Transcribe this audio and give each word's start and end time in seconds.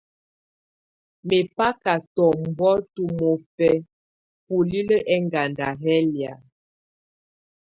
Mɛbaka 1.27 1.93
tɔbɔŋtɔ̀ 2.15 3.07
mɔbɛ̀á 3.19 3.83
bulilǝ́ 4.45 5.05
ɛŋganda 5.13 5.67
yɛ̀ 5.83 5.99
lɛ̀á. 6.11 6.33